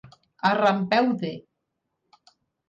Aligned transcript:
A 0.49 0.49
rampeu 0.59 1.11
de. 1.21 1.31